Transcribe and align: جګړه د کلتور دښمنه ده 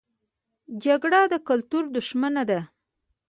جګړه 0.83 1.21
د 1.31 1.33
کلتور 1.47 1.83
دښمنه 1.95 2.43
ده 2.49 2.59